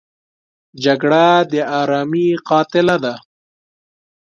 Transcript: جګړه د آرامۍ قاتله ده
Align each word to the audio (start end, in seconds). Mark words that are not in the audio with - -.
جګړه 0.83 1.25
د 1.51 1.53
آرامۍ 1.81 2.27
قاتله 2.49 2.95
ده 3.03 3.15